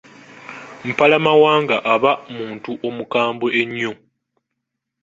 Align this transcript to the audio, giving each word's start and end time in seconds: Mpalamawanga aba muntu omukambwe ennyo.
Mpalamawanga 0.89 1.75
aba 1.93 2.11
muntu 2.35 2.71
omukambwe 2.87 3.47
ennyo. 3.61 3.93